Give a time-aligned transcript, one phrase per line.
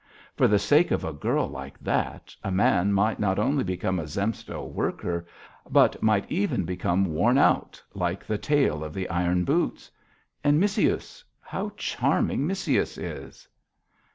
[0.35, 4.07] "For the sake of a girl like that a man might not only become a
[4.07, 5.27] Zemstvo worker,
[5.69, 9.91] but might even become worn out, like the tale of the iron boots.
[10.43, 11.23] And Missyuss?
[11.39, 13.47] How charming Missyuss is!"